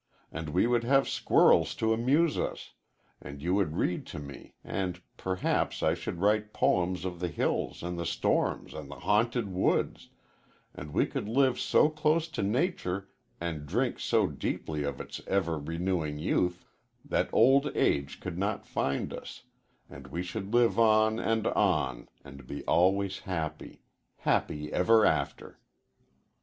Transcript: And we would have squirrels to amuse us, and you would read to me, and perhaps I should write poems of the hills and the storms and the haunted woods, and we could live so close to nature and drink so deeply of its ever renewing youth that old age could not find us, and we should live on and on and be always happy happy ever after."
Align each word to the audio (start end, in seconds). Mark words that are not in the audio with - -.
And 0.31 0.49
we 0.49 0.65
would 0.65 0.83
have 0.83 1.07
squirrels 1.07 1.75
to 1.75 1.93
amuse 1.93 2.35
us, 2.35 2.71
and 3.21 3.39
you 3.39 3.53
would 3.53 3.75
read 3.77 4.07
to 4.07 4.17
me, 4.17 4.55
and 4.63 4.99
perhaps 5.15 5.83
I 5.83 5.93
should 5.93 6.17
write 6.19 6.53
poems 6.53 7.05
of 7.05 7.19
the 7.19 7.27
hills 7.27 7.83
and 7.83 7.99
the 7.99 8.05
storms 8.07 8.73
and 8.73 8.89
the 8.89 9.01
haunted 9.01 9.49
woods, 9.53 10.09
and 10.73 10.91
we 10.91 11.05
could 11.05 11.29
live 11.29 11.59
so 11.59 11.87
close 11.87 12.27
to 12.29 12.41
nature 12.41 13.09
and 13.39 13.67
drink 13.67 13.99
so 13.99 14.25
deeply 14.25 14.81
of 14.81 14.99
its 14.99 15.21
ever 15.27 15.59
renewing 15.59 16.17
youth 16.17 16.65
that 17.05 17.29
old 17.31 17.69
age 17.77 18.19
could 18.19 18.39
not 18.39 18.65
find 18.65 19.13
us, 19.13 19.43
and 19.87 20.07
we 20.07 20.23
should 20.23 20.51
live 20.51 20.79
on 20.79 21.19
and 21.19 21.45
on 21.45 22.09
and 22.25 22.47
be 22.47 22.63
always 22.65 23.19
happy 23.19 23.83
happy 24.21 24.73
ever 24.73 25.05
after." 25.05 25.59